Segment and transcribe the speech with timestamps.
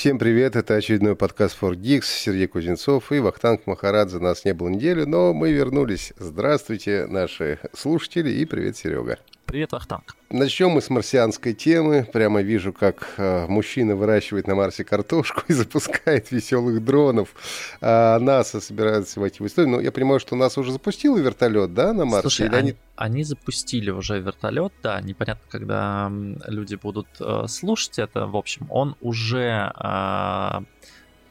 [0.00, 4.20] Всем привет, это очередной подкаст For Geeks, Сергей Кузнецов и Вахтанг Махарадзе.
[4.20, 6.12] Нас не было неделю, но мы вернулись.
[6.18, 9.18] Здравствуйте, наши слушатели, и привет, Серега.
[9.48, 10.14] Привет, Вахтанг.
[10.28, 12.06] Начнем мы с марсианской темы.
[12.12, 17.34] Прямо вижу, как э, мужчина выращивает на Марсе картошку и запускает веселых дронов.
[17.80, 19.76] А НАСА собирается войти в историю.
[19.76, 22.20] Но я понимаю, что НАСА уже запустила вертолет, да, на Марсе?
[22.20, 22.76] Слушай, они...
[22.96, 25.00] они запустили уже вертолет, да.
[25.00, 26.12] Непонятно, когда
[26.46, 28.26] люди будут э, слушать это.
[28.26, 29.72] В общем, он уже...
[29.82, 30.60] Э,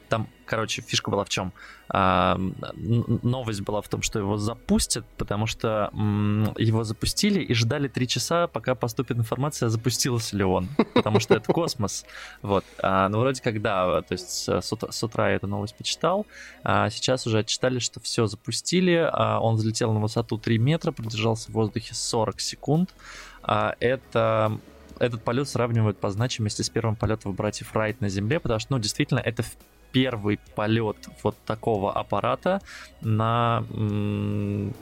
[0.08, 1.52] там, короче, фишка была в чем?
[1.90, 2.38] А,
[3.22, 5.90] новость была в том, что его запустят, потому что
[6.58, 11.52] его запустили и ждали три часа, пока поступит информация, запустился ли он, потому что это
[11.52, 12.04] космос.
[12.42, 12.64] Вот.
[12.82, 16.26] А, ну, вроде как, да, то есть с, утра, я эту новость почитал,
[16.64, 21.54] а сейчас уже отчитали, что все запустили, он взлетел на высоту 3 метра, продержался в
[21.54, 22.94] воздухе 40 секунд.
[23.44, 24.58] Это
[24.98, 28.78] этот полет сравнивают по значимости с первым полетом братьев Райт на Земле, потому что, ну,
[28.78, 29.44] действительно, это
[29.92, 32.60] первый полет вот такого аппарата
[33.00, 33.64] на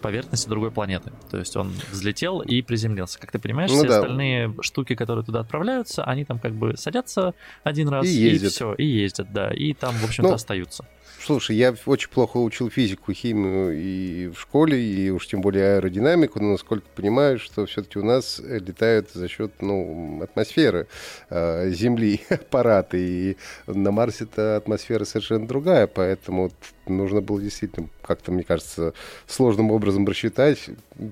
[0.02, 1.12] поверхности другой планеты.
[1.30, 3.18] То есть он взлетел и приземлился.
[3.18, 3.98] Как ты понимаешь, ну, все да.
[4.00, 8.74] остальные штуки, которые туда отправляются, они там как бы садятся один раз и, и все,
[8.74, 10.84] и ездят, да, и там, в общем-то, ну, остаются.
[11.20, 16.40] Слушай, я очень плохо учил физику, химию и в школе, и уж тем более аэродинамику,
[16.40, 20.86] но насколько понимаю, что все-таки у нас летают за счет ну, атмосферы
[21.30, 23.36] э, Земли аппараты, и
[23.66, 26.52] на Марсе эта атмосфера совершенно другая, поэтому
[26.88, 28.94] нужно было действительно как-то, мне кажется,
[29.26, 30.70] сложным образом рассчитать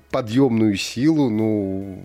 [0.09, 2.03] подъемную силу, ну,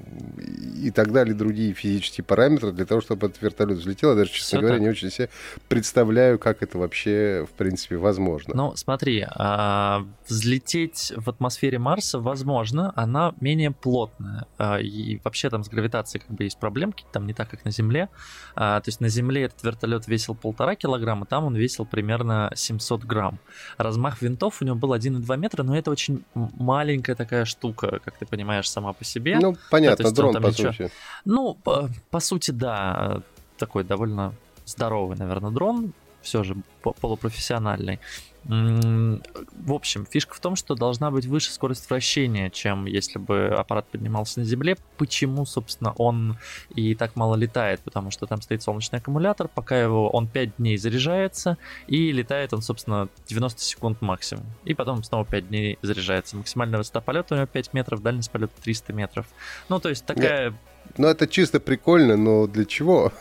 [0.77, 4.11] и так далее, другие физические параметры для того, чтобы этот вертолет взлетел.
[4.11, 4.83] Я даже, честно Все говоря, так.
[4.83, 5.31] не очень себе
[5.69, 8.55] представляю, как это вообще, в принципе, возможно.
[8.55, 14.47] Ну, смотри, а, взлететь в атмосфере Марса возможно, она менее плотная.
[14.59, 17.71] А, и вообще там с гравитацией как бы есть проблемки, там не так, как на
[17.71, 18.09] Земле.
[18.55, 23.05] А, то есть на Земле этот вертолет весил полтора килограмма, там он весил примерно 700
[23.05, 23.39] грамм.
[23.77, 28.27] Размах винтов у него был 1,2 метра, но это очень маленькая такая штука, как ты
[28.27, 29.39] понимаешь, сама по себе.
[29.41, 30.73] Ну, понятно, да, дрон, по ничего...
[30.73, 30.91] сути.
[31.25, 33.23] Ну, по, по сути, да,
[33.59, 34.35] такой довольно
[34.67, 38.01] здоровый, наверное, дрон, все же полупрофессиональный.
[38.45, 43.87] В общем, фишка в том, что должна быть выше скорость вращения, чем если бы аппарат
[43.89, 44.79] поднимался на Земле.
[44.97, 46.39] Почему, собственно, он
[46.75, 47.81] и так мало летает?
[47.81, 52.63] Потому что там стоит солнечный аккумулятор, пока его он 5 дней заряжается, и летает он,
[52.63, 54.47] собственно, 90 секунд максимум.
[54.65, 56.39] И потом снова 5 дней заряжается.
[56.39, 59.27] Максимальная высота полета у него 5 метров, дальность полета 300 метров.
[59.69, 60.55] Ну, то есть такая
[60.97, 63.13] ну, это чисто прикольно, но для чего?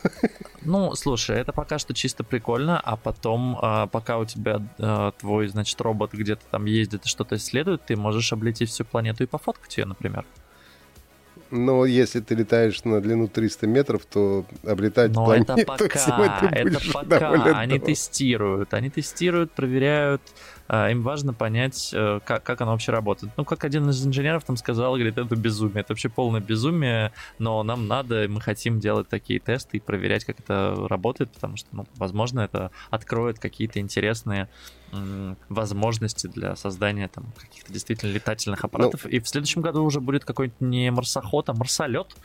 [0.62, 5.48] Ну, слушай, это пока что чисто прикольно, а потом, а, пока у тебя а, твой,
[5.48, 9.78] значит, робот где-то там ездит и что-то исследует, ты можешь облететь всю планету и пофоткать
[9.78, 10.26] ее, например.
[11.52, 15.54] Но если ты летаешь на длину 300 метров, то облетать Но планету...
[15.54, 17.60] это пока, это пока.
[17.60, 20.22] Они тестируют, они тестируют, проверяют,
[20.72, 23.34] а, им важно понять, э, как, как оно вообще работает.
[23.38, 27.64] Ну, как один из инженеров там сказал, говорит, это безумие, это вообще полное безумие, но
[27.64, 31.88] нам надо, мы хотим делать такие тесты и проверять, как это работает, потому что, ну,
[31.96, 34.48] возможно, это откроет какие-то интересные
[35.50, 39.06] возможности для создания там каких-то действительно летательных аппаратов.
[39.06, 42.16] Ну, и в следующем году уже будет какой-нибудь не марсоход, а марсолет.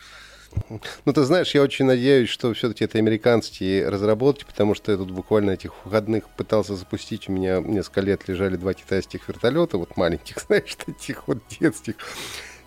[1.05, 5.11] Ну, ты знаешь, я очень надеюсь, что все-таки это американские разработки, потому что я тут
[5.11, 7.29] буквально этих выходных пытался запустить.
[7.29, 11.97] У меня несколько лет лежали два китайских вертолета, вот маленьких, знаешь, таких вот детских.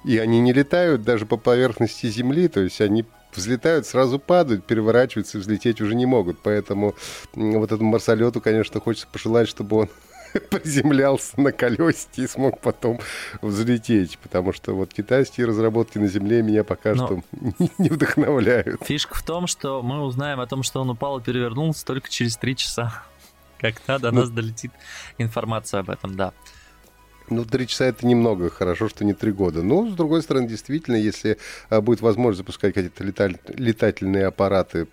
[0.03, 5.38] И они не летают даже по поверхности Земли, то есть они взлетают, сразу падают, переворачиваются,
[5.38, 6.39] взлететь уже не могут.
[6.39, 6.95] Поэтому
[7.33, 9.89] вот этому марсолету, конечно, хочется пожелать, чтобы он
[10.49, 12.99] приземлялся на колесике и смог потом
[13.41, 17.21] взлететь, потому что вот китайские разработки на Земле меня пока Но что
[17.77, 18.83] не вдохновляют.
[18.83, 22.38] Фишка в том, что мы узнаем о том, что он упал и перевернулся только через
[22.38, 23.03] три часа.
[23.59, 24.71] Когда до ну, нас долетит
[25.17, 26.33] информация об этом, да.
[27.29, 29.61] Ну, три часа это немного, хорошо, что не три года.
[29.61, 31.38] Но, с другой стороны, действительно, если
[31.69, 34.88] а, будет возможность запускать какие-то летательные аппараты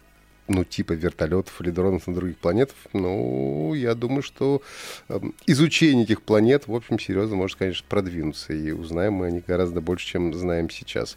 [0.47, 4.63] ну, типа вертолетов или дронов на других планетах, ну, я думаю, что
[5.09, 9.47] э, изучение этих планет, в общем, серьезно может, конечно, продвинуться, и узнаем мы о них
[9.47, 11.17] гораздо больше, чем знаем сейчас.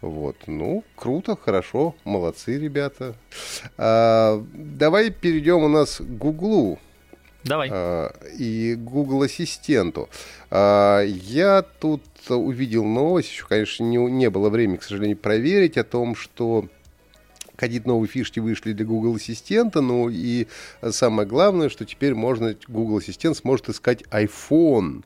[0.00, 3.16] Вот, ну, круто, хорошо, молодцы, ребята.
[3.76, 6.78] А, давай перейдем у нас к Гуглу.
[7.48, 7.70] Давай.
[7.72, 10.08] А, и Google Ассистенту.
[10.50, 15.84] А, я тут увидел новость, еще, конечно, не, не было времени, к сожалению, проверить о
[15.84, 16.66] том, что
[17.58, 20.46] какие новые фишки вышли для Google Ассистента, ну и
[20.90, 25.04] самое главное, что теперь можно, Google Ассистент сможет искать iPhone.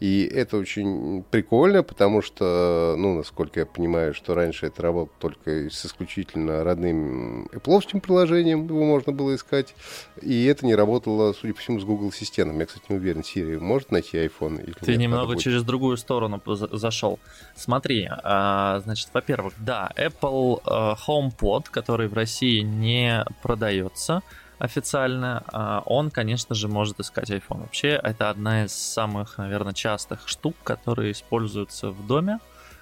[0.00, 5.70] И это очень прикольно, потому что, ну, насколько я понимаю, что раньше это работало только
[5.70, 9.74] с исключительно родным Apple приложением, его можно было искать.
[10.20, 12.58] И это не работало, судя по всему, с Google Ассистентом.
[12.58, 16.42] Я, кстати, не уверен, Siri может найти iPhone или Ты нет, немного через другую сторону
[16.44, 17.18] зашел.
[17.56, 24.22] Смотри, а, значит, во-первых, да, Apple э, HomePod, который в России не продается,
[24.58, 27.62] официально, а, он, конечно же, может искать iPhone.
[27.62, 32.38] Вообще, это одна из самых, наверное, частых штук, которые используются в доме.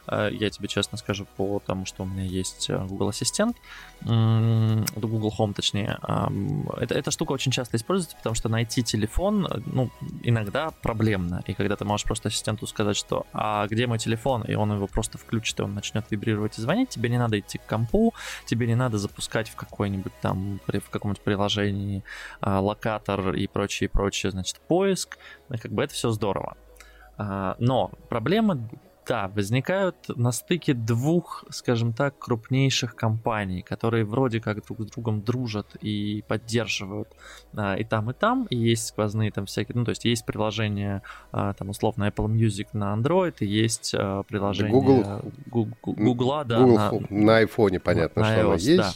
[0.07, 3.57] Э, я тебе честно скажу по тому, что у меня есть э, Google Ассистент,
[4.01, 5.99] Google Home точнее.
[6.77, 9.91] Это, эта штука очень часто используется, потому что найти телефон, э, ну,
[10.23, 11.43] иногда проблемно.
[11.47, 14.87] И когда ты можешь просто ассистенту сказать, что «А где мой телефон?» И он его
[14.87, 18.15] просто включит, и он начнет вибрировать и звонить, тебе не надо идти к компу,
[18.47, 22.03] тебе не надо запускать в какой-нибудь там, в каком-нибудь приложении
[22.41, 25.19] локатор и прочее, прочее, значит, поиск.
[25.49, 26.57] Как бы это все здорово.
[27.19, 28.69] Но проблема
[29.07, 35.23] да, возникают на стыке двух, скажем так, крупнейших компаний, которые вроде как друг с другом
[35.23, 37.09] дружат и поддерживают
[37.57, 41.03] а, и там, и там, и есть сквозные там всякие, ну, то есть есть приложение,
[41.33, 46.59] а, там, условно, Apple Music на Android, и есть а, приложение Google, Google, Google да,
[46.61, 48.77] Google на, на iPhone, понятно, на что iOS, оно есть.
[48.77, 48.93] Да.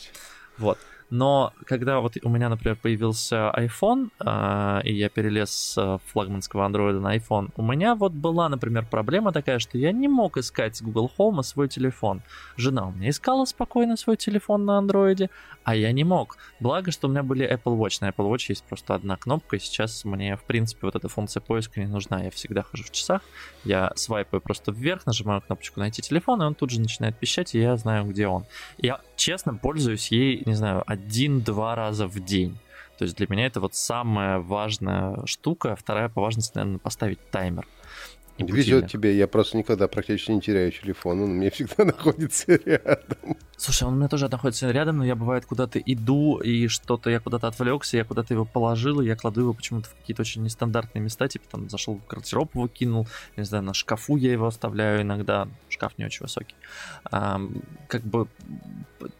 [0.58, 0.78] Вот.
[1.10, 6.98] Но когда вот у меня, например, появился iPhone, э, и я перелез с флагманского Android
[6.98, 10.82] на iPhone, у меня вот была, например, проблема такая, что я не мог искать с
[10.82, 12.22] Google Home свой телефон.
[12.56, 15.30] Жена у меня искала спокойно свой телефон на Android,
[15.64, 16.38] а я не мог.
[16.60, 17.98] Благо, что у меня были Apple Watch.
[18.00, 21.40] На Apple Watch есть просто одна кнопка, и сейчас мне, в принципе, вот эта функция
[21.40, 22.22] поиска не нужна.
[22.22, 23.22] Я всегда хожу в часах,
[23.64, 27.60] я свайпаю просто вверх, нажимаю кнопочку «Найти телефон», и он тут же начинает пищать, и
[27.60, 28.44] я знаю, где он.
[28.78, 32.58] Я честно пользуюсь ей, не знаю, один-два раза в день.
[32.98, 35.76] То есть для меня это вот самая важная штука.
[35.76, 37.66] Вторая по важности, наверное, поставить таймер.
[38.38, 43.36] Везет тебе, я просто никогда практически не теряю телефон, он у меня всегда находится рядом.
[43.56, 47.20] Слушай, он у меня тоже находится рядом, но я бывает куда-то иду, и что-то я
[47.20, 51.02] куда-то отвлекся, я куда-то его положил, и я кладу его почему-то в какие-то очень нестандартные
[51.02, 55.48] места, типа там зашел в гардероб, выкинул, не знаю, на шкафу я его оставляю иногда,
[55.76, 56.54] шкаф не очень высокий.
[57.10, 57.40] А,
[57.88, 58.28] как бы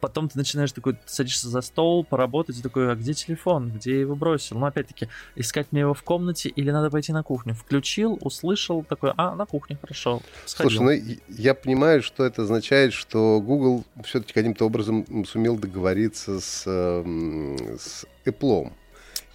[0.01, 4.01] потом ты начинаешь такой, садишься за стол, поработать, и такой, а где телефон, где я
[4.01, 4.59] его бросил?
[4.59, 7.55] Ну, опять-таки, искать мне его в комнате или надо пойти на кухню?
[7.55, 10.79] Включил, услышал, такой, а, на кухне, хорошо, сходил.
[10.79, 16.63] Слушай, ну, я понимаю, что это означает, что Google все-таки каким-то образом сумел договориться с,
[16.65, 18.73] с Apple.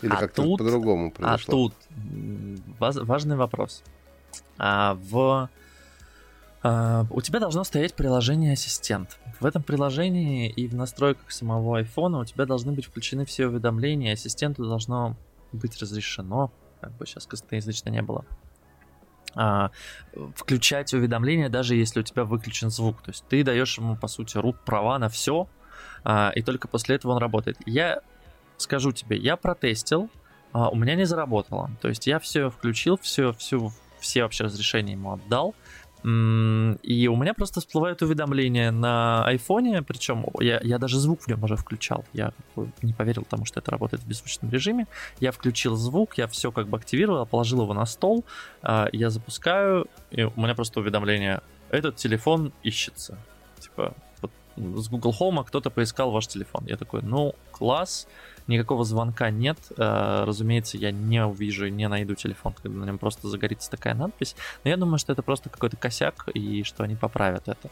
[0.01, 1.67] Или а как-то по-другому а произошло?
[1.67, 1.73] А тут
[2.79, 3.83] важный вопрос.
[4.57, 5.49] А в
[6.63, 9.17] у тебя должно стоять приложение Ассистент.
[9.39, 14.13] В этом приложении и в настройках самого iPhone у тебя должны быть включены все уведомления,
[14.13, 15.17] ассистенту должно
[15.51, 18.23] быть разрешено, как бы сейчас косноязычно не было,
[19.35, 19.71] uh,
[20.35, 23.01] включать уведомления, даже если у тебя выключен звук.
[23.01, 25.47] То есть ты даешь ему, по сути, рук права на все,
[26.03, 27.57] uh, и только после этого он работает.
[27.65, 28.01] Я
[28.57, 30.11] скажу тебе, я протестил,
[30.53, 31.71] у меня не заработало.
[31.81, 35.55] То есть я все включил, все, все, все вообще разрешения ему отдал,
[36.03, 41.43] и у меня просто всплывают уведомления на айфоне, причем я, я даже звук в нем
[41.43, 42.05] уже включал.
[42.13, 42.33] Я
[42.81, 44.87] не поверил тому, что это работает в беззвучном режиме.
[45.19, 48.25] Я включил звук, я все как бы активировал, положил его на стол,
[48.63, 53.17] а, я запускаю, и у меня просто уведомление, этот телефон ищется.
[53.59, 56.65] Типа, вот с Google Home кто-то поискал ваш телефон.
[56.65, 58.07] Я такой, ну, класс,
[58.51, 59.57] никакого звонка нет.
[59.77, 63.95] Э, разумеется, я не увижу и не найду телефон, когда на нем просто загорится такая
[63.95, 64.35] надпись.
[64.63, 67.69] Но я думаю, что это просто какой-то косяк и что они поправят это.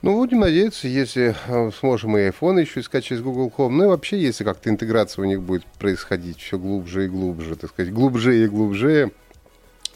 [0.00, 3.70] Ну, будем надеяться, если э, сможем и iPhone еще искать через Google Home.
[3.70, 7.70] Ну и вообще, если как-то интеграция у них будет происходить все глубже и глубже, так
[7.70, 9.10] сказать, глубже и глубже,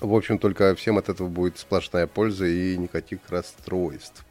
[0.00, 4.24] в общем, только всем от этого будет сплошная польза и никаких расстройств.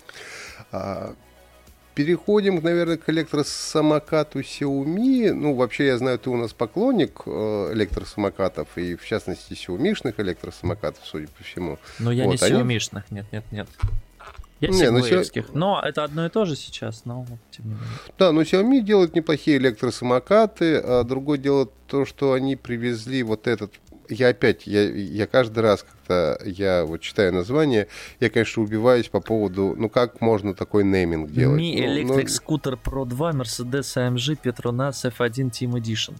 [1.91, 5.33] А, Переходим, наверное, к электросамокату Xiaomi.
[5.33, 11.01] Ну, вообще, я знаю, ты у нас поклонник э, электросамокатов, и в частности Xiaomi-шных электросамокатов,
[11.05, 11.77] судя по всему.
[11.99, 12.61] Но я вот, не они...
[12.61, 13.67] Xiaomi-шных, нет, нет, нет.
[14.61, 15.51] Я не, ну, Xiaomi...
[15.53, 17.87] но это одно и то же сейчас, но тем не менее.
[18.19, 23.73] Да, но Xiaomi делают неплохие электросамокаты, а другое дело то, что они привезли вот этот
[24.11, 27.87] я опять, я, я каждый раз, когда я вот читаю название,
[28.19, 31.59] я, конечно, убиваюсь по поводу, ну как можно такой нейминг делать?
[31.59, 36.15] Mi ну, Electric ну, Scooter Pro 2 Mercedes AMG Petronas F1 Team Edition.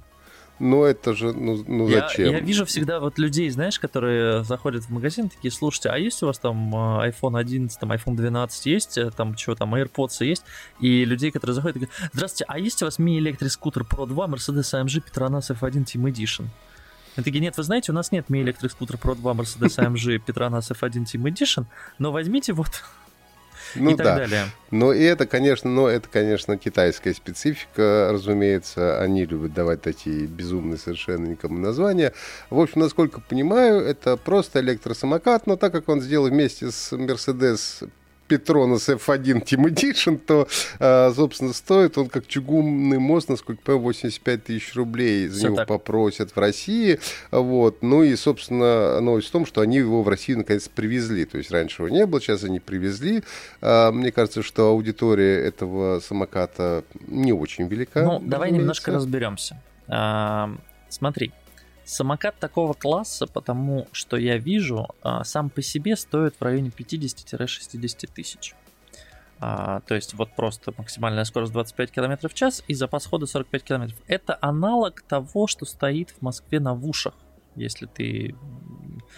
[0.59, 2.31] ну это же, ну, ну я, зачем?
[2.31, 6.27] Я вижу всегда вот людей, знаешь, которые заходят в магазин, такие, слушайте, а есть у
[6.27, 10.43] вас там э, iPhone 11, там iPhone 12 есть, э, там что там, AirPods есть?
[10.79, 15.03] И людей, которые заходят, говорят, здравствуйте, а есть у вас ми-электрик-скутер Pro 2 Mercedes AMG
[15.03, 16.45] Petronas F1 Team Edition?
[17.15, 20.21] Они такие, нет, вы знаете, у нас нет Mi Electric Scooter Pro 2 Mercedes AMG
[20.25, 21.65] Petronas F1 Team Edition,
[21.99, 22.81] но возьмите вот
[23.75, 24.15] ну, и так да.
[24.15, 24.45] далее.
[24.69, 29.01] Но и это, конечно, но это, конечно, китайская специфика, разумеется.
[29.01, 32.13] Они любят давать такие безумные совершенно никому названия.
[32.49, 37.89] В общем, насколько понимаю, это просто электросамокат, но так как он сделал вместе с Mercedes
[38.31, 40.47] Petronas F1 Team Edition, то,
[40.79, 45.67] а, собственно, стоит он как чугунный мост, насколько понимаю, 85 тысяч рублей за него так.
[45.67, 46.99] попросят в России.
[47.31, 47.81] Вот.
[47.81, 51.25] Ну и, собственно, новость в том, что они его в Россию наконец привезли.
[51.25, 53.23] То есть раньше его не было, сейчас они привезли.
[53.61, 58.03] А, Мне кажется, что аудитория этого самоката не очень велика.
[58.03, 59.61] Ну, давай немножко разберемся.
[59.87, 60.51] А,
[60.89, 61.33] смотри,
[61.85, 68.07] самокат такого класса, потому что я вижу, а, сам по себе стоит в районе 50-60
[68.13, 68.55] тысяч.
[69.43, 73.63] А, то есть вот просто максимальная скорость 25 км в час и запас хода 45
[73.63, 73.95] км.
[74.07, 77.15] Это аналог того, что стоит в Москве на вушах,
[77.55, 78.35] если ты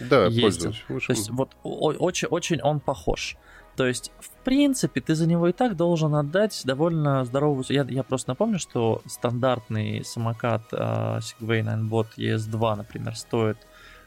[0.00, 0.72] Да, ездил.
[0.88, 3.36] То есть вот очень, очень он похож.
[3.76, 7.64] То есть, в принципе, ты за него и так должен отдать довольно здоровую...
[7.68, 13.58] Я, я просто напомню, что стандартный самокат а, Segway Ninebot ES2, например, стоит...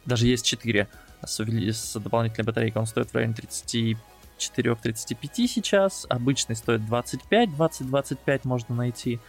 [0.05, 0.87] Даже ES4
[1.25, 1.39] с,
[1.73, 3.35] с дополнительной батарейкой, он стоит в районе
[4.39, 6.05] 34-35 сейчас.
[6.09, 9.19] Обычный стоит 25, 20-25 можно найти.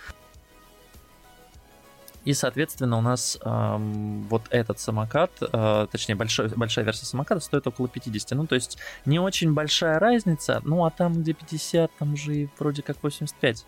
[2.29, 7.67] И, соответственно, у нас эм, вот этот самокат, э, точнее, большой, большая версия самоката стоит
[7.67, 8.33] около 50.
[8.33, 10.61] Ну, то есть, не очень большая разница.
[10.63, 13.65] Ну, а там, где 50, там же и вроде как 85.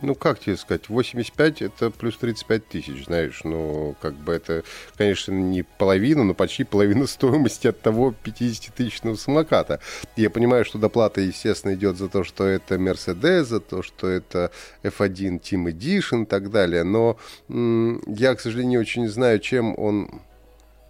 [0.00, 4.62] Ну, как тебе сказать, 85 это плюс 35 тысяч, знаешь, ну, как бы это,
[4.96, 9.80] конечно, не половина, но почти половина стоимости от того 50-тысячного самоката.
[10.16, 14.52] Я понимаю, что доплата, естественно, идет за то, что это Mercedes, за то, что это
[14.82, 17.18] F1 Team Edition и так далее, но
[17.48, 20.20] я, к сожалению, не очень знаю, чем он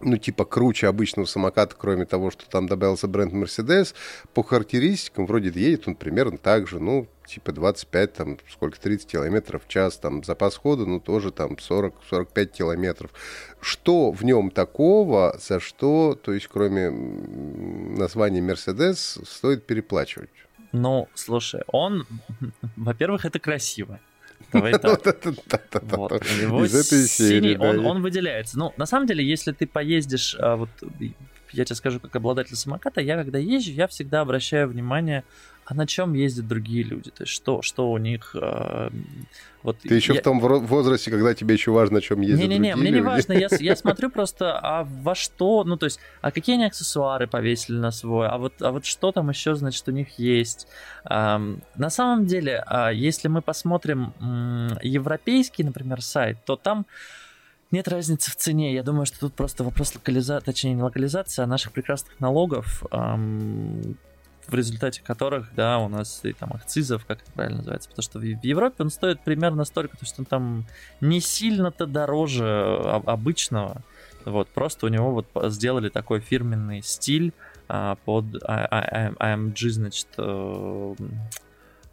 [0.01, 3.93] ну, типа, круче обычного самоката, кроме того, что там добавился бренд Mercedes.
[4.33, 9.65] По характеристикам, вроде едет он примерно так же, ну, типа 25, там, сколько, 30 километров
[9.65, 13.11] в час, там, запас хода, ну, тоже там 40-45 километров.
[13.61, 20.29] Что в нем такого, за что, то есть, кроме названия Mercedes, стоит переплачивать?
[20.71, 22.05] Ну, слушай, он,
[22.75, 23.99] во-первых, это красиво.
[24.53, 25.83] Давай так.
[25.83, 28.57] Вот у него синий, он, он выделяется.
[28.57, 30.69] Ну, на самом деле, если ты поездишь, а, вот
[31.51, 35.23] я тебе скажу, как обладатель самоката, я когда езжу, я всегда обращаю внимание,
[35.69, 38.35] а на чем ездят другие люди, то есть что, что у них...
[38.35, 38.89] а,
[39.61, 42.73] вот Ты еще я- в том возрасте, когда тебе еще важно, о чем ездят Не-не-не,
[42.73, 43.07] другие мне не люди.
[43.07, 47.27] важно, я, я смотрю просто, а во что, ну то есть, а какие они аксессуары
[47.27, 50.67] повесили на свой, а вот, а вот что там еще, значит, у них есть.
[51.03, 56.87] Ам, на самом деле, а, если мы посмотрим м, европейский, например, сайт, то там
[57.69, 58.73] нет разницы в цене.
[58.73, 63.97] Я думаю, что тут просто вопрос локализации, точнее не локализации, а наших прекрасных налогов, ам,
[64.49, 68.19] в результате которых, да, у нас и там акцизов, как это правильно называется, потому что
[68.19, 70.65] в Европе он стоит примерно столько, то есть он там
[71.01, 73.81] не сильно-то дороже а- обычного.
[74.25, 77.33] Вот, просто у него вот сделали такой фирменный стиль
[77.67, 80.95] а, под А- А- А- AMG, значит, э,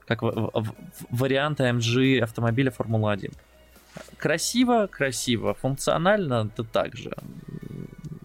[0.07, 3.33] как вариант AMG автомобиля Формула-1.
[4.19, 7.13] Красиво, красиво, функционально, то так же.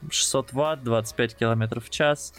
[0.10, 2.34] 600 ватт, 25 километров в час.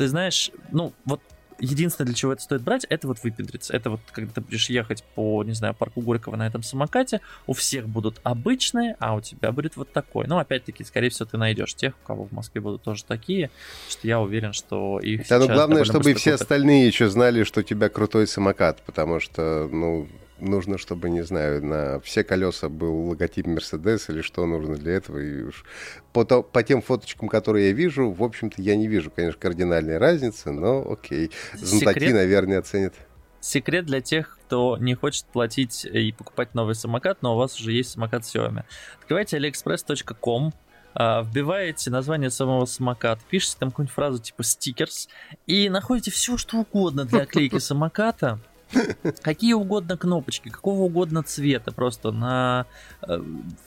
[0.00, 1.20] Ты знаешь, ну, вот
[1.58, 3.76] единственное, для чего это стоит брать, это вот выпендриться.
[3.76, 7.52] Это вот, когда ты будешь ехать по, не знаю, парку Горького на этом самокате, у
[7.52, 10.26] всех будут обычные, а у тебя будет вот такой.
[10.26, 13.50] Ну, опять-таки, скорее всего, ты найдешь тех, у кого в Москве будут тоже такие,
[13.90, 16.40] что я уверен, что их Да, но сейчас главное, чтобы и все купят.
[16.40, 20.08] остальные еще знали, что у тебя крутой самокат, потому что, ну,
[20.40, 25.18] нужно, чтобы, не знаю, на все колеса был логотип Mercedes или что нужно для этого.
[25.18, 25.64] И уж
[26.12, 29.98] по, то- по тем фоточкам, которые я вижу, в общем-то, я не вижу, конечно, кардинальной
[29.98, 31.30] разницы, но окей.
[31.54, 32.94] Знатоки, Секрет- наверное, оценят.
[33.40, 37.72] Секрет для тех, кто не хочет платить и покупать новый самокат, но у вас уже
[37.72, 38.64] есть самокат Xiaomi.
[39.00, 40.52] Открывайте aliexpress.com,
[40.92, 45.08] а, вбиваете название самого самоката, пишите там какую-нибудь фразу типа стикерс
[45.46, 48.40] и находите все, что угодно для оклейки самоката.
[49.22, 52.66] Какие угодно кнопочки, какого угодно цвета, просто на
[53.02, 53.20] э,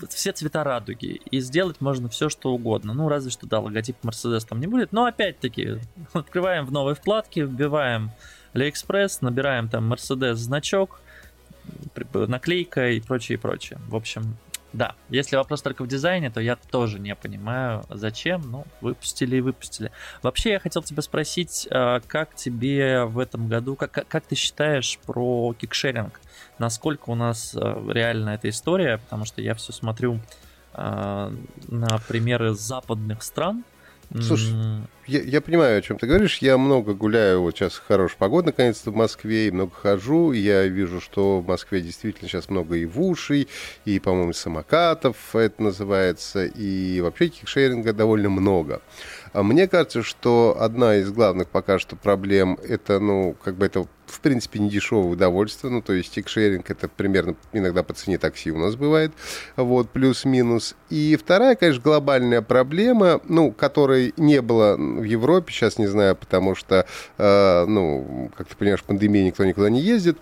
[0.10, 1.22] все цвета радуги.
[1.30, 2.94] И сделать можно все, что угодно.
[2.94, 4.92] Ну, разве что, да, логотип Mercedes там не будет.
[4.92, 5.80] Но опять-таки,
[6.14, 8.12] открываем в новой вкладке, вбиваем
[8.54, 11.02] AliExpress, набираем там Mercedes значок,
[12.14, 13.80] наклейка и прочее, и прочее.
[13.88, 14.38] В общем,
[14.74, 18.42] Да, если вопрос только в дизайне, то я тоже не понимаю, зачем.
[18.50, 19.92] Ну, выпустили и выпустили.
[20.24, 24.98] Вообще, я хотел тебя спросить, а, как тебе в этом году, как, как ты считаешь
[25.06, 26.20] про кикшеринг?
[26.58, 28.98] Насколько у нас а, реально эта история?
[28.98, 30.20] Потому что я все смотрю
[30.74, 31.32] а,
[31.68, 33.64] на примеры западных стран,
[34.22, 34.54] Слушай,
[35.08, 36.38] я, я понимаю, о чем ты говоришь.
[36.38, 40.32] Я много гуляю, вот сейчас хорошая погода наконец-то в Москве, и много хожу.
[40.32, 43.48] Я вижу, что в Москве действительно сейчас много и вушей,
[43.86, 48.82] и, по-моему, самокатов это называется, и вообще кикшеринга довольно много.
[49.34, 53.88] А мне кажется, что одна из главных пока что проблем это, ну, как бы это
[54.14, 55.72] в принципе, не дешевое удовольствие.
[55.72, 59.12] Ну, то есть тикшеринг это примерно иногда по цене такси у нас бывает.
[59.56, 60.76] Вот, плюс-минус.
[60.90, 66.56] И вторая, конечно, глобальная проблема, ну, которой не было в Европе, сейчас не знаю, потому
[66.56, 66.86] что,
[67.18, 70.18] э, ну, как ты понимаешь, пандемия никто никуда не ездит.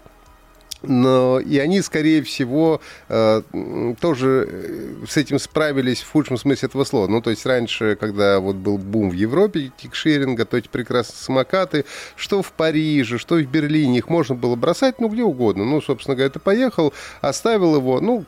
[0.84, 3.42] Но и они, скорее всего, э,
[4.00, 7.08] тоже э, с этим справились в худшем смысле этого слова.
[7.08, 11.86] Ну, то есть раньше, когда вот был бум в Европе тикшеринга, то эти прекрасные самокаты,
[12.16, 15.66] что в Париже, что в Берлине, их можно было бросать, ну, где угодно.
[15.66, 18.26] Ну, собственно говоря, ты поехал, оставил его, ну,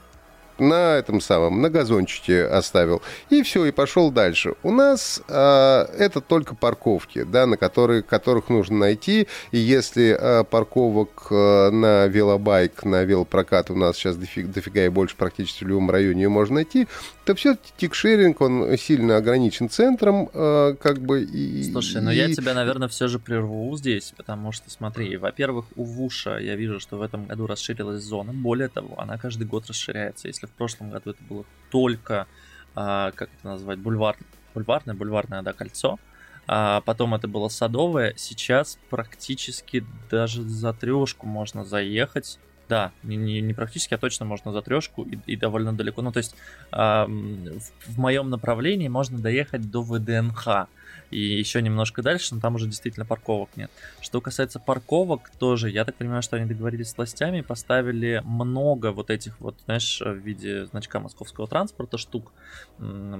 [0.60, 3.02] на этом самом, на газончике оставил.
[3.30, 4.56] И все, и пошел дальше.
[4.64, 9.28] У нас э, это только парковки, да, на которые, которых нужно найти.
[9.52, 14.90] И если э, парковок э, на велобайк, на велопрокат у нас сейчас дофига, дофига и
[14.90, 16.88] больше практически в любом районе можно найти,
[17.26, 21.24] то все-таки тикшеринг, он сильно ограничен центром, э, как бы.
[21.24, 25.84] И, Слушай, ну я тебя, наверное, все же прерву здесь, потому что, смотри, во-первых, у
[25.84, 28.34] Вуша я вижу, что в этом году расширилась зона.
[28.34, 30.28] Более того, она каждый год расширяется.
[30.28, 32.28] Если в прошлом году это было только,
[32.76, 34.18] а, как это назвать, бульвар,
[34.54, 36.00] бульварное, бульварное, да, кольцо,
[36.46, 42.38] а потом это было садовое, сейчас практически даже за трешку можно заехать.
[42.70, 46.02] Да, не, не, не практически, а точно можно за трешку и, и довольно далеко.
[46.02, 46.36] Ну, то есть
[46.72, 50.68] э, в, в моем направлении можно доехать до ВДНХ
[51.12, 53.72] и еще немножко дальше, но там уже действительно парковок нет.
[54.02, 59.10] Что касается парковок, тоже, я так понимаю, что они договорились с властями, поставили много вот
[59.10, 62.32] этих вот, знаешь, в виде значка московского транспорта штук,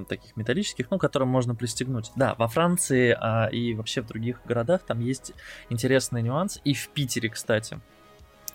[0.08, 2.10] таких металлических, ну, которым можно пристегнуть.
[2.16, 5.32] Да, во Франции а, и вообще в других городах там есть
[5.70, 7.80] интересный нюанс, и в Питере, кстати,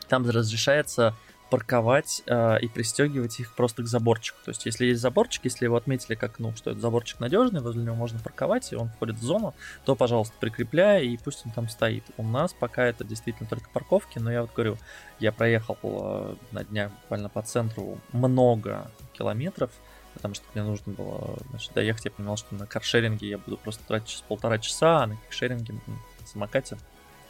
[0.09, 1.15] там разрешается
[1.49, 4.37] парковать э, и пристегивать их просто к заборчику.
[4.45, 7.83] То есть, если есть заборчик, если его отметили как, ну, что это заборчик надежный, возле
[7.83, 9.55] него можно парковать, и он входит в зону,
[9.85, 12.03] то, пожалуйста, прикрепляй, и пусть он там стоит.
[12.17, 14.77] У нас пока это действительно только парковки, но я вот говорю,
[15.19, 19.71] я проехал э, на днях буквально по центру много километров,
[20.13, 23.83] потому что мне нужно было значит, доехать, я понимал, что на каршеринге я буду просто
[23.87, 26.77] тратить полтора часа, а на каршеринге, на самокате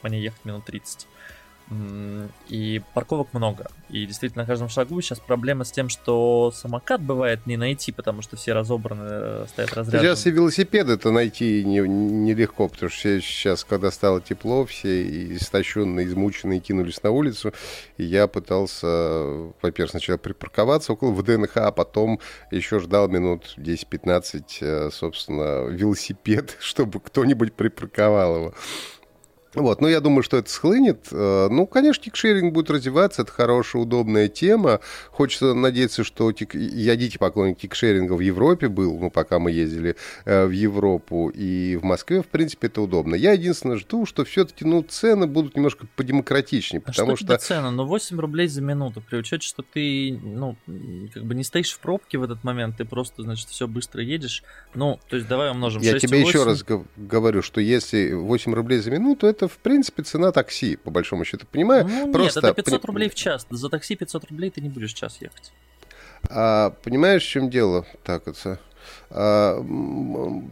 [0.01, 1.07] мне ехать минут 30.
[2.47, 3.67] И парковок много.
[3.89, 8.23] И действительно на каждом шагу сейчас проблема с тем, что самокат бывает не найти, потому
[8.23, 10.03] что все разобраны, э, стоят разряды.
[10.03, 16.59] Сейчас и велосипеды-то найти нелегко, не потому что сейчас, когда стало тепло, все истощенные, измученные
[16.59, 17.53] кинулись на улицу.
[17.97, 18.87] И я пытался,
[19.61, 26.99] во-первых, сначала припарковаться около ВДНХ, а потом еще ждал минут 10-15, э, собственно, велосипед, чтобы
[26.99, 28.53] кто-нибудь припарковал его.
[29.55, 31.07] Вот, ну, я думаю, что это схлынет.
[31.11, 34.79] Э, ну, конечно, кикшеринг будет развиваться, это хорошая, удобная тема.
[35.09, 36.53] Хочется надеяться, что тик...
[36.53, 41.77] я дикий поклонник кикшеринга в Европе был, ну, пока мы ездили э, в Европу и
[41.77, 43.15] в Москве, в принципе, это удобно.
[43.15, 47.25] Я единственное жду, что все-таки, ну, цены будут немножко подемократичнее, потому а что...
[47.25, 47.37] что...
[47.37, 47.71] цена?
[47.71, 50.57] Ну, 8 рублей за минуту, при учете, что ты, ну,
[51.13, 54.43] как бы не стоишь в пробке в этот момент, ты просто, значит, все быстро едешь.
[54.75, 56.63] Ну, то есть давай умножим Я тебе еще раз
[56.97, 61.23] говорю, что если 8 рублей за минуту, это это, в принципе, цена такси, по большому
[61.23, 61.87] счету, понимаю.
[61.87, 62.41] Ну, Просто...
[62.41, 63.47] нет, это 500 рублей в час.
[63.49, 65.53] За такси 500 рублей ты не будешь час ехать.
[66.29, 67.85] А, понимаешь, в чем дело?
[68.03, 68.59] Так, это...
[69.09, 69.63] А,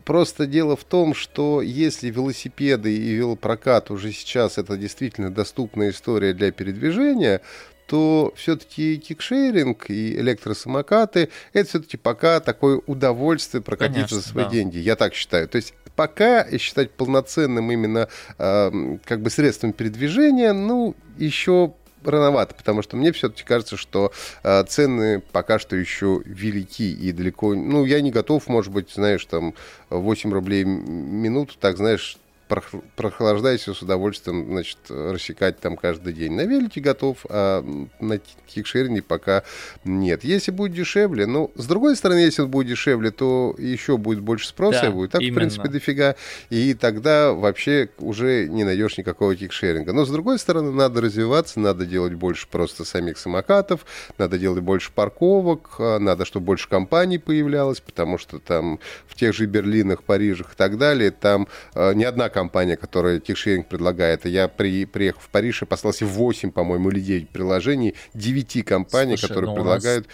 [0.06, 6.34] просто дело в том, что если велосипеды и велопрокат уже сейчас это действительно доступная история
[6.34, 7.42] для передвижения,
[7.88, 14.52] то все-таки кикшеринг и электросамокаты это все-таки пока такое удовольствие прокатиться Конечно, за свои да.
[14.52, 14.78] деньги.
[14.78, 15.48] Я так считаю.
[15.48, 18.08] То есть пока считать полноценным именно
[18.38, 21.74] э, как бы средством передвижения, ну, еще
[22.06, 27.56] рановато, потому что мне все-таки кажется, что э, цены пока что еще велики и далеко...
[27.56, 29.56] Ну, я не готов, может быть, знаешь, там
[29.90, 36.34] 8 рублей минуту, так, знаешь, прохлаждайся с удовольствием, значит, рассекать там каждый день.
[36.34, 37.64] На велике готов, а
[38.00, 39.44] на кикшеринге пока
[39.84, 40.24] нет.
[40.24, 44.48] Если будет дешевле, ну, с другой стороны, если он будет дешевле, то еще будет больше
[44.48, 45.12] спроса да, будет.
[45.12, 45.34] Так, именно.
[45.34, 46.16] в принципе, дофига.
[46.50, 49.94] И тогда вообще уже не найдешь никакого кикшеринга.
[49.94, 53.86] Но, с другой стороны, надо развиваться, надо делать больше просто самих самокатов,
[54.18, 59.34] надо делать больше парковок, а, надо, чтобы больше компаний появлялось, потому что там в тех
[59.34, 64.26] же Берлинах, Парижах и так далее, там э, не одна компания, которая тикшеринг предлагает.
[64.26, 69.30] Я при, приехав в Париж и послался 8, по-моему, или 9 приложений, 9 компаний, Слушай,
[69.30, 70.08] которые ну, предлагают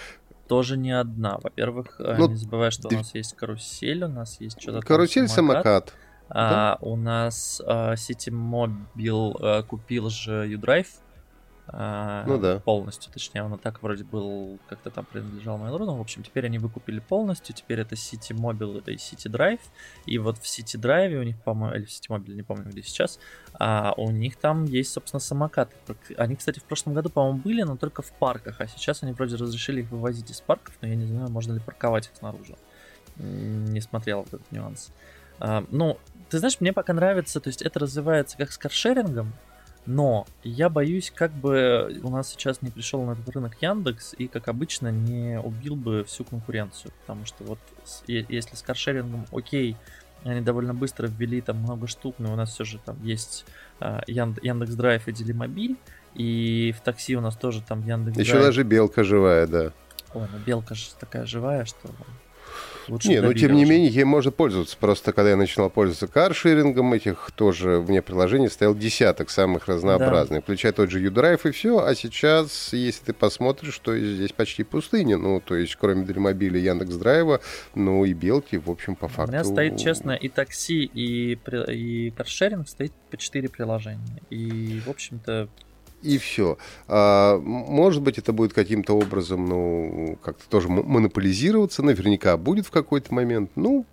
[0.47, 1.39] тоже не одна.
[1.41, 5.27] Во-первых, э, ну, не забывай, что у нас есть карусель, у нас есть что-то Карусель,
[5.27, 5.63] самокат.
[5.63, 5.93] самокат.
[6.29, 6.77] А, да?
[6.81, 10.87] У нас а, City Mobile а, купил же U-Drive,
[11.75, 12.59] ну да.
[12.59, 16.59] Полностью, точнее, он и так вроде был, как-то там принадлежал Mail.ru, в общем, теперь они
[16.59, 19.59] выкупили полностью, теперь это City Mobile, это и City Drive,
[20.05, 22.83] и вот в City Drive у них, по-моему, или в City Mobile, не помню, где
[22.83, 23.19] сейчас,
[23.53, 25.75] а у них там есть, собственно, самокаты.
[26.17, 29.35] Они, кстати, в прошлом году, по-моему, были, но только в парках, а сейчас они вроде
[29.35, 32.55] разрешили их вывозить из парков, но я не знаю, можно ли парковать их снаружи.
[33.17, 34.91] Не смотрел этот нюанс.
[35.39, 35.97] А, ну,
[36.29, 39.33] ты знаешь, мне пока нравится, то есть это развивается как с каршерингом,
[39.85, 44.27] но я боюсь, как бы у нас сейчас не пришел на этот рынок Яндекс и,
[44.27, 46.91] как обычно, не убил бы всю конкуренцию.
[47.01, 47.59] Потому что вот
[48.07, 49.75] если с каршерингом окей,
[50.23, 53.45] они довольно быстро ввели там много штук, но у нас все же там есть
[53.81, 55.75] uh, Яндекс Драйв и Делимобиль,
[56.15, 59.73] и в такси у нас тоже там Яндекс Еще даже Белка живая, да.
[60.13, 61.89] Ой, ну Белка же такая живая, что
[62.87, 64.77] Лучше не, ну тем не менее, ей можно пользоваться.
[64.77, 70.43] Просто когда я начинал пользоваться каршерингом, этих тоже вне приложений стоял десяток самых разнообразных, да.
[70.43, 71.79] включая тот же U-Drive и все.
[71.79, 75.17] А сейчас, если ты посмотришь, что здесь почти пустыня.
[75.17, 77.41] Ну, то есть, кроме Дримобиля, Яндекс Драйва,
[77.75, 79.31] ну и Белки, в общем, по факту...
[79.31, 81.37] У меня стоит, честно, и такси, и,
[81.69, 84.21] и каршеринг стоит по 4 приложения.
[84.29, 85.49] И, в общем-то,
[86.03, 86.57] и все.
[86.87, 93.13] А, может быть, это будет каким-то образом, ну, как-то тоже монополизироваться, наверняка будет в какой-то
[93.13, 93.51] момент.
[93.55, 93.85] Ну,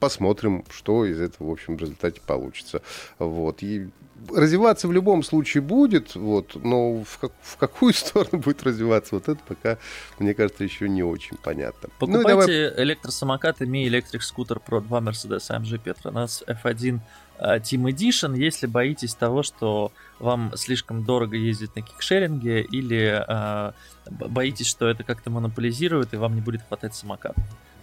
[0.00, 2.82] посмотрим, что из этого, в общем, в результате получится.
[3.18, 3.62] Вот.
[3.62, 3.88] И
[4.30, 9.28] развиваться в любом случае будет, вот, но в, как, в какую сторону будет развиваться, вот
[9.28, 9.78] это пока,
[10.18, 11.88] мне кажется, еще не очень понятно.
[11.98, 12.84] Покупайте ну, давай...
[12.84, 17.00] электросамокат Mi Electric Scooter Pro 2 Mercedes AMG Petronas F1
[17.42, 23.72] Team Edition, если боитесь того, что вам слишком дорого ездить на кикшеринге или э,
[24.10, 27.34] боитесь, что это как-то монополизирует и вам не будет хватать самокат.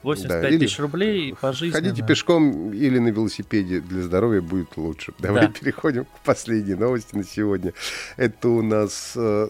[0.04, 1.74] 85 да, тысяч рублей по жизни.
[1.74, 5.14] Ходите пешком или на велосипеде для здоровья будет лучше.
[5.20, 5.54] Давай да.
[5.54, 7.74] переходим к последней новости на сегодня.
[8.16, 9.50] Это у нас э,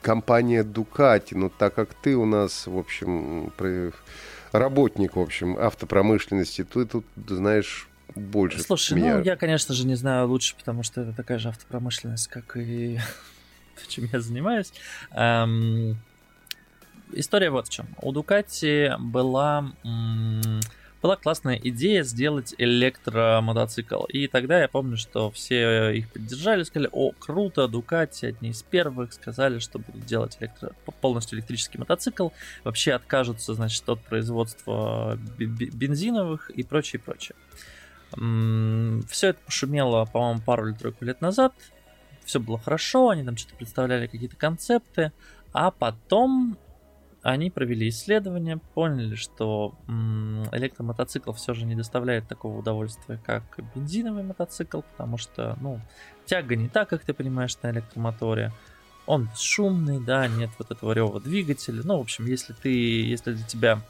[0.00, 1.32] компания Ducati.
[1.32, 3.52] Ну, так как ты у нас, в общем,
[4.52, 7.87] работник, в общем, автопромышленности, ты тут, знаешь,
[8.18, 9.18] больше Слушай, меня.
[9.18, 12.98] ну я, конечно же, не знаю лучше, потому что это такая же автопромышленность, как и
[13.88, 14.72] чем я занимаюсь.
[15.12, 15.96] Эм,
[17.12, 17.86] история вот в чем.
[18.00, 19.72] У Дукати была
[21.00, 24.04] была классная идея сделать электромотоцикл.
[24.04, 29.12] И тогда я помню, что все их поддержали, сказали, о, круто, Дукати, одни из первых,
[29.12, 30.72] сказали, что будут делать электро...
[31.00, 32.30] полностью электрический мотоцикл,
[32.64, 37.36] вообще откажутся, значит, от производства бензиновых и прочее, прочее.
[38.12, 41.52] Все это пошумело, по-моему, пару или тройку лет назад.
[42.24, 45.12] Все было хорошо, они там что-то представляли, какие-то концепты.
[45.52, 46.58] А потом
[47.22, 49.74] они провели исследование, поняли, что
[50.52, 53.42] электромотоцикл все же не доставляет такого удовольствия, как
[53.74, 55.80] бензиновый мотоцикл, потому что, ну,
[56.26, 58.52] тяга не так, как ты понимаешь, на электромоторе.
[59.08, 61.80] Он шумный, да, нет вот этого рева двигателя.
[61.82, 63.80] Ну, в общем, если ты, если для тебя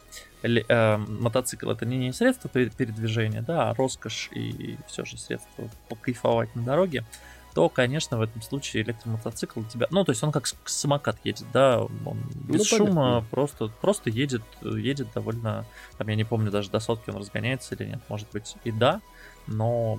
[0.44, 6.62] э, мотоцикл это не средство передвижения, да, а роскошь и все же средство покайфовать на
[6.62, 7.04] дороге,
[7.52, 9.88] то, конечно, в этом случае электромотоцикл у тебя...
[9.90, 14.10] Ну, то есть он как самокат едет, да, он ну, без ну, шума просто, просто
[14.10, 15.66] едет, едет довольно...
[15.96, 19.00] Там, я не помню, даже до сотки он разгоняется или нет, может быть и да,
[19.48, 19.98] но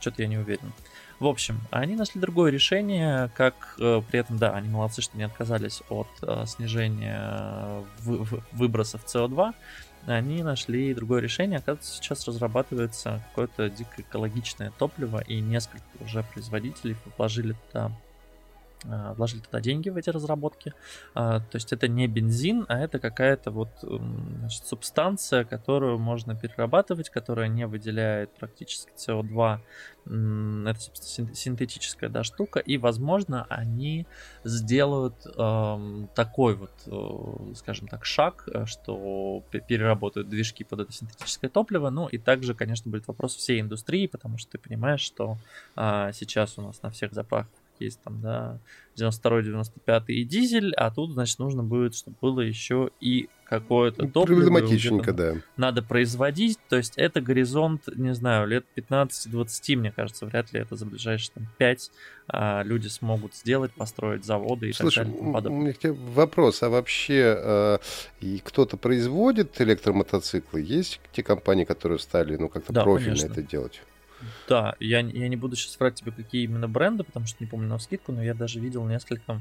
[0.00, 0.72] что-то я не уверен.
[1.20, 5.22] В общем, они нашли другое решение, как э, при этом, да, они молодцы, что не
[5.22, 9.54] отказались от э, снижения вы, выбросов СО2,
[10.06, 11.58] они нашли другое решение.
[11.58, 18.13] Оказывается, сейчас разрабатывается какое-то дико экологичное топливо, и несколько уже производителей вложили туда Э,
[19.16, 20.72] вложили туда деньги в эти разработки.
[21.14, 27.10] Э, то есть это не бензин, а это какая-то вот значит, субстанция, которую можно перерабатывать,
[27.10, 29.60] которая не выделяет практически СО2.
[30.06, 30.80] Это
[31.34, 34.06] синтетическая да, штука, и, возможно, они
[34.44, 41.90] сделают э, такой вот, э, скажем так, шаг, что переработают движки под это синтетическое топливо.
[41.90, 45.38] Ну и также, конечно, будет вопрос всей индустрии, потому что ты понимаешь, что
[45.76, 48.60] э, сейчас у нас на всех заправках есть там, да,
[48.96, 54.40] 92 95 и дизель, а тут, значит, нужно будет, чтобы было еще и какое-то топливо.
[54.40, 55.34] Проблематичненько, да.
[55.56, 60.76] Надо производить, то есть это горизонт, не знаю, лет 15-20, мне кажется, вряд ли это
[60.76, 61.90] за ближайшие там, 5
[62.28, 65.50] а, люди смогут сделать, построить заводы и Слушай, так далее.
[65.50, 65.74] у меня
[66.14, 67.78] вопрос, а вообще э,
[68.20, 70.60] и кто-то производит электромотоциклы?
[70.60, 73.32] Есть те компании, которые стали, ну, как-то да, профильно конечно.
[73.32, 73.82] это делать?
[74.48, 77.68] Да, я, я не буду сейчас врать тебе, какие именно бренды, потому что не помню
[77.68, 79.40] на скидку, но я даже видел несколько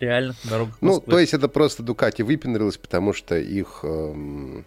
[0.00, 1.02] реальных дорогах Москвы.
[1.06, 4.64] Ну, то есть это просто Дукати выпендрилась, потому что их, эм,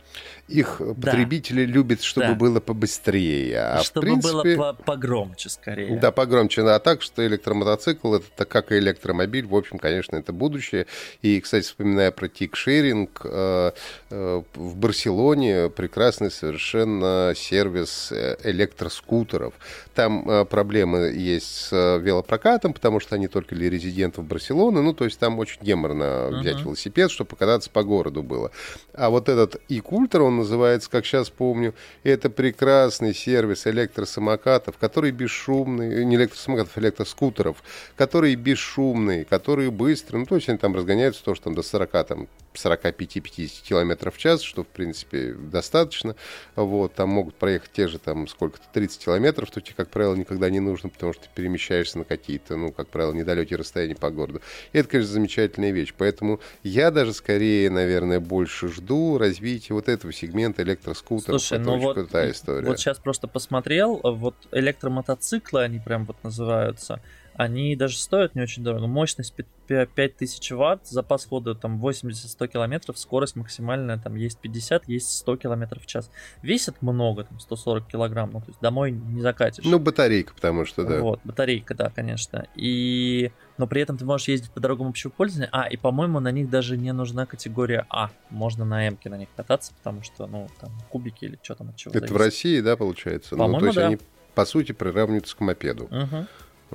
[0.47, 0.93] их да.
[0.93, 2.35] потребители любят, чтобы да.
[2.35, 3.59] было побыстрее.
[3.59, 5.97] А чтобы принципе, было погромче скорее.
[5.99, 6.61] Да, погромче.
[6.63, 10.87] А так, что электромотоцикл, это как и электромобиль, в общем, конечно, это будущее.
[11.21, 13.71] И, кстати, вспоминая про тик-шеринг, э,
[14.09, 19.53] э, в Барселоне прекрасный совершенно сервис э, электроскутеров.
[19.95, 24.81] Там э, проблемы есть с э, велопрокатом, потому что они только для резидентов Барселоны.
[24.81, 26.63] Ну, то есть там очень геморно взять uh-huh.
[26.63, 28.49] велосипед, чтобы покататься по городу было.
[28.91, 36.03] А вот этот e-культер, он называется, как сейчас помню, это прекрасный сервис электросамокатов, который бесшумный,
[36.05, 37.63] не электросамокатов, а электроскутеров,
[37.95, 40.21] которые бесшумные, которые быстрые.
[40.21, 44.41] Ну, то есть они там разгоняются тоже там до 40 там, 45-50 километров в час,
[44.41, 46.15] что, в принципе, достаточно.
[46.55, 50.49] Вот, там могут проехать те же, там, сколько-то, 30 километров, то тебе, как правило, никогда
[50.49, 54.41] не нужно, потому что ты перемещаешься на какие-то, ну, как правило, недалекие расстояния по городу.
[54.73, 55.93] И это, конечно, замечательная вещь.
[55.97, 61.41] Поэтому я даже скорее, наверное, больше жду развития вот этого сегмента электроскутеров.
[61.41, 62.67] Слушай, ну вот, крутая история.
[62.67, 67.01] Вот сейчас просто посмотрел, вот электромотоциклы, они прям вот называются,
[67.41, 68.85] они даже стоят не очень дорого.
[68.85, 69.33] Мощность
[69.67, 75.81] 5000 ватт, запас хода там 80-100 километров, скорость максимальная там есть 50, есть 100 километров
[75.81, 76.11] в час.
[76.43, 79.65] Весят много, там 140 килограмм, ну то есть домой не закатишь.
[79.65, 80.99] Ну батарейка, потому что, да.
[81.01, 82.45] Вот, батарейка, да, конечно.
[82.55, 83.31] И...
[83.57, 85.49] Но при этом ты можешь ездить по дорогам общего пользования.
[85.51, 88.11] А, и по-моему на них даже не нужна категория А.
[88.29, 91.75] Можно на М на них кататься, потому что, ну, там, кубики или что там от
[91.75, 92.15] чего Это зависит.
[92.15, 93.35] в России, да, получается?
[93.35, 93.87] По-моему, ну, то есть да.
[93.87, 93.97] они,
[94.35, 95.85] по сути, приравниваются к мопеду.
[95.85, 96.27] Угу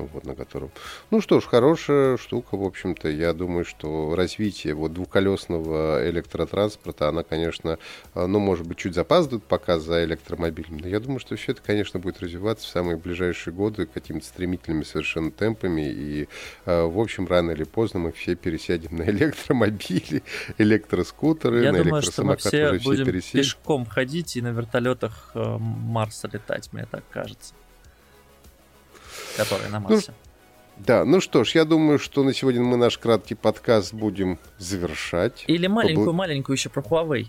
[0.03, 0.71] вот, на котором...
[1.11, 3.09] Ну что ж, хорошая штука, в общем-то.
[3.09, 7.79] Я думаю, что развитие вот двухколесного электротранспорта, она, конечно,
[8.15, 11.63] э, ну, может быть, чуть запаздывает пока за электромобилем, но я думаю, что все это,
[11.63, 16.29] конечно, будет развиваться в самые ближайшие годы какими-то стремительными совершенно темпами, и,
[16.67, 20.23] э, в общем, рано или поздно мы все пересядем на электромобили,
[20.59, 24.49] электроскутеры, я на думаю, электросамокаты что мы все уже все будем пешком ходить и на
[24.49, 27.55] вертолетах э, Марса летать, мне так кажется
[29.37, 30.13] который на Марсе.
[30.13, 30.15] Ну,
[30.79, 35.45] да, ну что ж, я думаю, что на сегодня мы наш краткий подкаст будем завершать.
[35.47, 37.29] Или маленькую-маленькую еще про Huawei.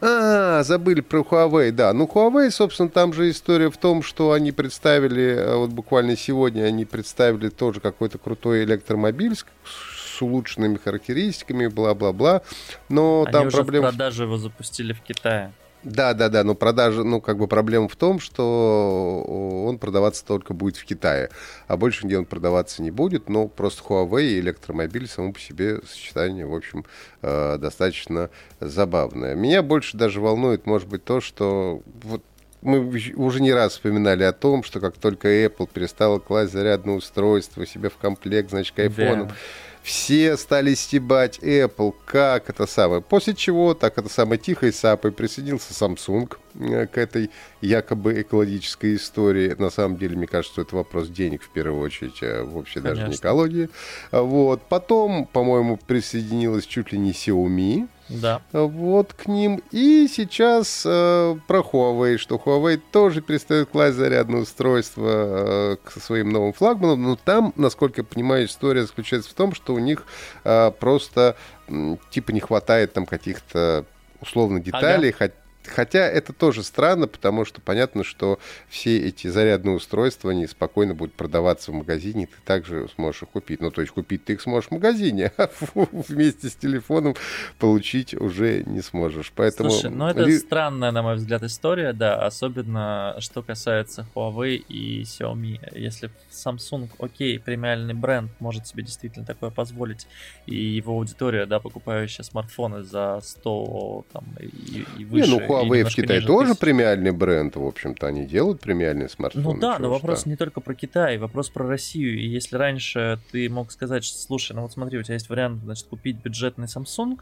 [0.00, 1.92] А, забыли про Huawei, да.
[1.92, 6.64] Ну, Huawei, собственно, там же история в том, что они представили, э, вот буквально сегодня
[6.64, 12.42] они представили тоже какой-то крутой электромобиль с, с улучшенными характеристиками, бла-бла-бла.
[12.88, 13.88] Но они там уже проблема...
[13.88, 15.52] в продаже его запустили в Китае.
[15.84, 19.24] Да, да, да, но продажа, ну, как бы проблема в том, что
[19.66, 21.30] он продаваться только будет в Китае,
[21.66, 25.80] а больше нигде он продаваться не будет, но просто Huawei и электромобиль само по себе
[25.86, 26.84] сочетание, в общем,
[27.22, 29.34] э, достаточно забавное.
[29.34, 32.22] Меня больше даже волнует, может быть, то, что вот
[32.60, 32.78] мы
[33.16, 37.90] уже не раз вспоминали о том, что как только Apple перестала класть зарядное устройство себе
[37.90, 39.34] в комплект, значит, к айфонам, да
[39.82, 43.02] все стали стебать Apple, как это самое.
[43.02, 49.54] После чего, так это самое тихой сапой присоединился Samsung к этой якобы экологической истории.
[49.58, 52.96] На самом деле, мне кажется, что это вопрос денег в первую очередь, а вообще Конечно.
[52.96, 53.68] даже не экологии.
[54.10, 54.62] Вот.
[54.68, 58.42] Потом, по-моему, присоединилась чуть ли не Xiaomi да.
[58.52, 59.62] Вот к ним.
[59.70, 66.30] И сейчас э, про Huawei, что Huawei тоже перестает класть зарядное устройство э, к своим
[66.30, 67.02] новым флагманам.
[67.02, 70.04] Но там, насколько я понимаю, история заключается в том, что у них
[70.44, 71.36] э, просто
[71.68, 73.86] э, типа не хватает там каких-то
[74.20, 75.32] условно деталей, ага.
[75.66, 81.14] Хотя это тоже странно, потому что понятно, что все эти зарядные устройства, они спокойно будут
[81.14, 83.60] продаваться в магазине, ты также сможешь их купить.
[83.60, 85.48] Ну, то есть купить ты их сможешь в магазине, а
[85.92, 87.14] вместе с телефоном
[87.58, 89.32] получить уже не сможешь.
[89.34, 89.70] Поэтому...
[89.70, 90.36] Слушай, ну это Ли...
[90.38, 95.78] странная, на мой взгляд, история, да, особенно что касается Huawei и Xiaomi.
[95.78, 100.06] Если Samsung, окей, премиальный бренд, может себе действительно такое позволить,
[100.46, 105.84] и его аудитория, да, покупающая смартфоны за 100 там, и, и выше, не, ну, Huawei
[105.84, 109.54] в Китае тоже премиальный бренд, в общем-то, они делают премиальные смартфоны.
[109.54, 112.18] Ну да, но вопрос не только про Китай, вопрос про Россию.
[112.18, 115.62] И если раньше ты мог сказать, что, слушай, ну вот смотри, у тебя есть вариант,
[115.62, 117.18] значит, купить бюджетный Samsung,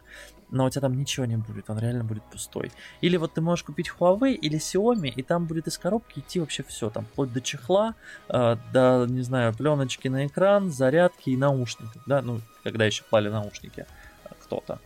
[0.50, 2.72] но у тебя там ничего не будет, он реально будет пустой.
[3.00, 6.62] Или вот ты можешь купить Huawei или Xiaomi, и там будет из коробки идти вообще
[6.64, 7.94] все, там вплоть до чехла,
[8.28, 13.28] э, до, не знаю, пленочки на экран, зарядки и наушников, да, ну, когда еще клали
[13.28, 13.86] наушники
[14.24, 14.80] э, кто-то.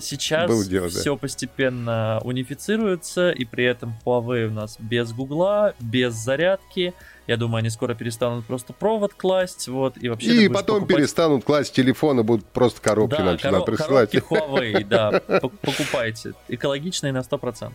[0.00, 1.18] Сейчас дело, все да.
[1.18, 6.92] постепенно унифицируется, и при этом Huawei у нас без гугла, без зарядки.
[7.26, 10.44] Я думаю, они скоро перестанут просто провод класть, вот, и вообще...
[10.44, 10.96] И потом покупать...
[10.96, 14.10] перестанут класть телефоны, будут просто коробки да, нам коро- присылать.
[14.10, 16.34] коробки Huawei, да, покупайте.
[16.48, 17.72] Экологичные на 100%.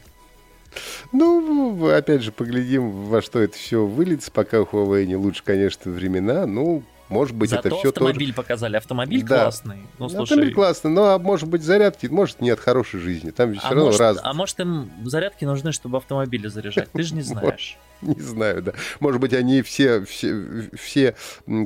[1.12, 4.32] Ну, опять же, поглядим, во что это все выльется.
[4.32, 6.46] Пока у Huawei не лучше, конечно, времена.
[6.46, 8.36] Ну, может быть, Зато это все автомобиль тоже...
[8.36, 8.78] показали.
[8.78, 9.44] Автомобиль да.
[9.44, 9.78] классный.
[9.98, 10.24] Ну, слушай...
[10.24, 13.32] Автомобиль классный, но а может быть зарядки, может нет хорошей жизни.
[13.32, 14.20] Там ведь а все равно может, раз.
[14.22, 16.92] А может им зарядки нужны, чтобы автомобили заряжать?
[16.92, 17.78] Ты же не знаешь.
[18.02, 18.74] Не знаю, да.
[19.00, 21.16] Может быть, они все, все, все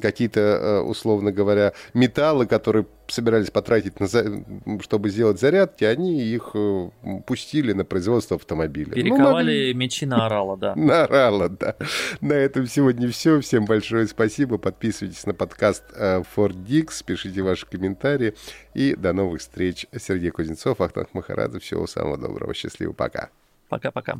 [0.01, 4.07] какие-то, э, условно говоря, металлы, которые собирались потратить, на,
[4.81, 6.89] чтобы сделать зарядки, они их э,
[7.25, 8.93] пустили на производство автомобиля.
[8.93, 10.75] Перековали ну, мечи на орала, да.
[10.81, 11.75] На орала, да.
[12.21, 13.41] На этом сегодня все.
[13.41, 14.57] Всем большое спасибо.
[14.57, 18.33] Подписывайтесь на подкаст э, Ford Dix, пишите ваши комментарии.
[18.73, 19.85] И до новых встреч.
[19.97, 21.59] Сергей Кузнецов, Ахтанг Махарадзе.
[21.59, 22.53] Всего самого доброго.
[22.53, 22.93] Счастливо.
[22.93, 23.29] Пока.
[23.69, 24.19] Пока-пока.